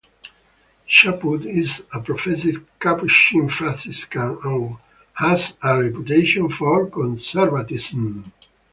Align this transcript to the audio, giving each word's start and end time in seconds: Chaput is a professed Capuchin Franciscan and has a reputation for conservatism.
Chaput 0.89 1.45
is 1.45 1.83
a 1.93 2.01
professed 2.01 2.57
Capuchin 2.79 3.47
Franciscan 3.47 4.35
and 4.43 4.77
has 5.13 5.55
a 5.61 5.79
reputation 5.79 6.49
for 6.49 6.87
conservatism. 6.89 8.31